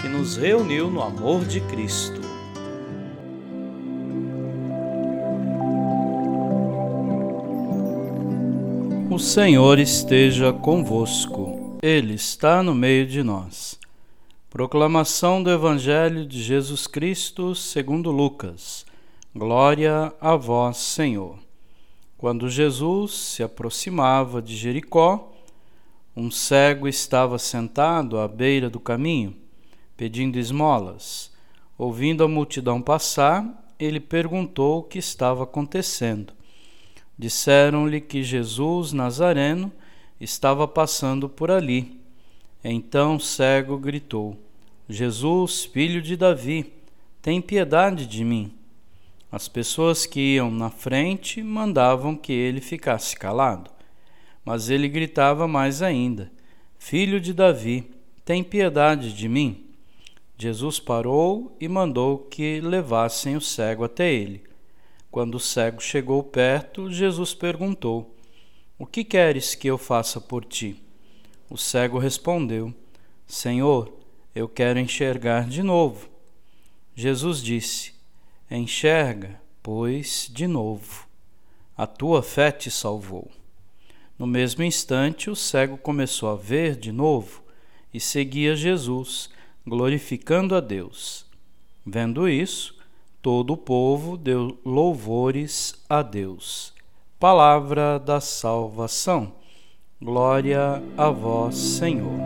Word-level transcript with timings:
que 0.00 0.08
nos 0.08 0.36
reuniu 0.36 0.90
no 0.90 1.02
amor 1.02 1.44
de 1.44 1.60
Cristo. 1.62 2.20
O 9.10 9.18
Senhor 9.18 9.78
esteja 9.78 10.52
convosco, 10.52 11.78
Ele 11.82 12.14
está 12.14 12.62
no 12.62 12.74
meio 12.74 13.06
de 13.06 13.22
nós. 13.22 13.78
Proclamação 14.50 15.42
do 15.42 15.50
Evangelho 15.50 16.26
de 16.26 16.42
Jesus 16.42 16.86
Cristo 16.86 17.54
segundo 17.54 18.10
Lucas. 18.10 18.84
Glória 19.34 20.12
a 20.20 20.36
vós, 20.36 20.76
Senhor. 20.76 21.38
Quando 22.18 22.48
Jesus 22.48 23.12
se 23.14 23.42
aproximava 23.42 24.40
de 24.42 24.56
Jericó, 24.56 25.32
um 26.16 26.30
cego 26.30 26.88
estava 26.88 27.38
sentado 27.38 28.18
à 28.18 28.26
beira 28.26 28.70
do 28.70 28.80
caminho, 28.80 29.36
pedindo 29.96 30.38
esmolas. 30.38 31.32
Ouvindo 31.78 32.24
a 32.24 32.28
multidão 32.28 32.80
passar, 32.80 33.66
ele 33.78 34.00
perguntou 34.00 34.78
o 34.78 34.82
que 34.82 34.98
estava 34.98 35.44
acontecendo. 35.44 36.32
Disseram-lhe 37.18 38.00
que 38.00 38.22
Jesus 38.22 38.92
Nazareno 38.92 39.72
estava 40.20 40.66
passando 40.68 41.28
por 41.28 41.50
ali. 41.50 42.00
Então 42.62 43.16
o 43.16 43.20
cego 43.20 43.78
gritou: 43.78 44.36
Jesus, 44.88 45.64
filho 45.64 46.00
de 46.02 46.16
Davi, 46.16 46.72
tem 47.22 47.40
piedade 47.40 48.06
de 48.06 48.24
mim. 48.24 48.52
As 49.30 49.48
pessoas 49.48 50.06
que 50.06 50.34
iam 50.34 50.50
na 50.50 50.70
frente 50.70 51.42
mandavam 51.42 52.16
que 52.16 52.32
ele 52.32 52.60
ficasse 52.60 53.16
calado. 53.16 53.70
Mas 54.44 54.70
ele 54.70 54.88
gritava 54.88 55.48
mais 55.48 55.82
ainda: 55.82 56.30
Filho 56.78 57.20
de 57.20 57.32
Davi, 57.32 57.90
tem 58.24 58.42
piedade 58.44 59.12
de 59.12 59.28
mim. 59.28 59.65
Jesus 60.38 60.78
parou 60.78 61.56
e 61.58 61.66
mandou 61.66 62.18
que 62.18 62.60
levassem 62.60 63.36
o 63.36 63.40
cego 63.40 63.84
até 63.84 64.12
ele. 64.12 64.44
Quando 65.10 65.36
o 65.36 65.40
cego 65.40 65.80
chegou 65.80 66.22
perto, 66.22 66.90
Jesus 66.90 67.32
perguntou: 67.32 68.14
O 68.78 68.84
que 68.84 69.02
queres 69.02 69.54
que 69.54 69.66
eu 69.66 69.78
faça 69.78 70.20
por 70.20 70.44
ti? 70.44 70.82
O 71.48 71.56
cego 71.56 71.98
respondeu: 71.98 72.74
Senhor, 73.26 73.92
eu 74.34 74.46
quero 74.46 74.78
enxergar 74.78 75.48
de 75.48 75.62
novo. 75.62 76.08
Jesus 76.94 77.42
disse: 77.42 77.94
Enxerga, 78.50 79.40
pois, 79.62 80.30
de 80.30 80.46
novo. 80.46 81.06
A 81.76 81.86
tua 81.86 82.22
fé 82.22 82.50
te 82.50 82.70
salvou. 82.70 83.30
No 84.18 84.26
mesmo 84.26 84.62
instante, 84.62 85.30
o 85.30 85.36
cego 85.36 85.76
começou 85.78 86.28
a 86.30 86.36
ver 86.36 86.76
de 86.76 86.92
novo 86.92 87.42
e 87.92 88.00
seguia 88.00 88.54
Jesus, 88.54 89.30
glorificando 89.66 90.54
a 90.54 90.60
Deus. 90.60 91.26
Vendo 91.84 92.28
isso, 92.28 92.76
todo 93.20 93.54
o 93.54 93.56
povo 93.56 94.16
deu 94.16 94.58
louvores 94.64 95.74
a 95.88 96.02
Deus. 96.02 96.72
Palavra 97.18 97.98
da 97.98 98.20
salvação. 98.20 99.32
Glória 100.00 100.82
a 100.96 101.10
vós, 101.10 101.56
Senhor. 101.56 102.20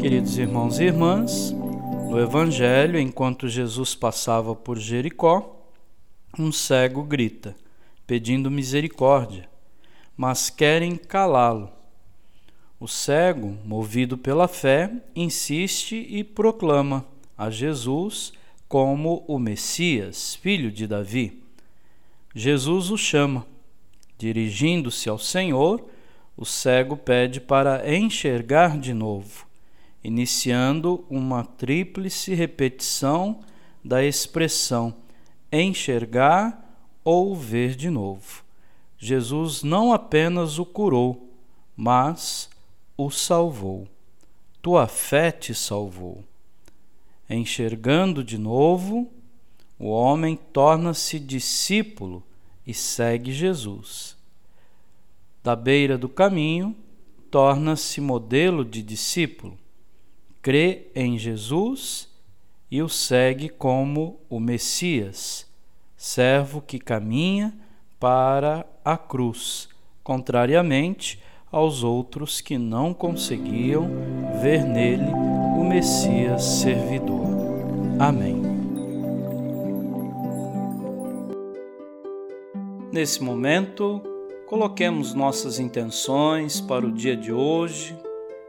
Queridos 0.00 0.38
irmãos 0.38 0.78
e 0.78 0.84
irmãs, 0.84 1.50
no 2.08 2.18
Evangelho, 2.18 2.98
enquanto 2.98 3.48
Jesus 3.48 3.94
passava 3.94 4.54
por 4.54 4.78
Jericó, 4.78 5.56
um 6.38 6.50
cego 6.50 7.02
grita, 7.02 7.54
pedindo 8.06 8.50
misericórdia, 8.50 9.48
mas 10.16 10.50
querem 10.50 10.96
calá-lo. 10.96 11.77
O 12.80 12.86
cego, 12.86 13.56
movido 13.64 14.16
pela 14.16 14.46
fé, 14.46 14.90
insiste 15.14 15.96
e 16.08 16.22
proclama 16.22 17.04
a 17.36 17.50
Jesus 17.50 18.32
como 18.68 19.24
o 19.26 19.38
Messias, 19.38 20.34
filho 20.34 20.70
de 20.70 20.86
Davi. 20.86 21.42
Jesus 22.34 22.90
o 22.90 22.96
chama. 22.96 23.46
Dirigindo-se 24.16 25.08
ao 25.08 25.18
Senhor, 25.18 25.84
o 26.36 26.44
cego 26.44 26.96
pede 26.96 27.40
para 27.40 27.92
enxergar 27.94 28.78
de 28.78 28.92
novo 28.92 29.48
iniciando 30.02 31.04
uma 31.10 31.44
tríplice 31.44 32.34
repetição 32.34 33.40
da 33.84 34.04
expressão 34.04 34.94
enxergar 35.50 36.64
ou 37.04 37.34
ver 37.34 37.74
de 37.74 37.90
novo. 37.90 38.42
Jesus 38.98 39.62
não 39.62 39.92
apenas 39.92 40.58
o 40.58 40.64
curou, 40.64 41.30
mas 41.76 42.47
o 42.98 43.10
salvou. 43.10 43.88
Tua 44.60 44.86
fé 44.86 45.32
te 45.32 45.54
salvou. 45.54 46.22
Enxergando 47.30 48.22
de 48.22 48.36
novo, 48.36 49.10
o 49.78 49.88
homem 49.88 50.36
torna-se 50.52 51.18
discípulo 51.18 52.22
e 52.66 52.74
segue 52.74 53.32
Jesus. 53.32 54.14
Da 55.42 55.56
beira 55.56 55.96
do 55.96 56.10
caminho, 56.10 56.76
torna-se 57.30 58.02
modelo 58.02 58.62
de 58.62 58.82
discípulo 58.82 59.56
crê 60.48 60.86
em 60.94 61.18
Jesus 61.18 62.08
e 62.70 62.80
o 62.82 62.88
segue 62.88 63.50
como 63.50 64.18
o 64.30 64.40
Messias, 64.40 65.46
servo 65.94 66.62
que 66.62 66.78
caminha 66.78 67.52
para 68.00 68.66
a 68.82 68.96
cruz, 68.96 69.68
contrariamente 70.02 71.20
aos 71.50 71.82
outros 71.82 72.40
que 72.40 72.58
não 72.58 72.92
conseguiam 72.92 73.88
ver 74.40 74.64
nele 74.64 75.10
o 75.58 75.64
Messias 75.64 76.44
servidor. 76.44 77.26
Amém. 77.98 78.42
Nesse 82.92 83.22
momento, 83.22 84.02
coloquemos 84.46 85.14
nossas 85.14 85.58
intenções 85.58 86.60
para 86.60 86.86
o 86.86 86.92
dia 86.92 87.16
de 87.16 87.32
hoje 87.32 87.96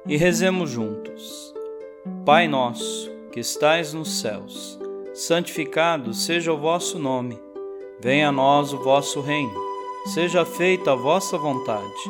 e 0.07 0.15
rezemos 0.17 0.69
juntos. 0.69 1.53
Pai 2.25 2.47
nosso, 2.47 3.11
que 3.31 3.39
estais 3.39 3.93
nos 3.93 4.19
céus, 4.19 4.79
santificado 5.13 6.13
seja 6.13 6.53
o 6.53 6.57
vosso 6.57 6.97
nome. 6.97 7.37
Venha 7.99 8.29
a 8.29 8.31
nós 8.31 8.71
o 8.73 8.77
vosso 8.77 9.19
reino. 9.19 9.69
Seja 10.05 10.45
feita 10.45 10.93
a 10.93 10.95
vossa 10.95 11.37
vontade, 11.37 12.09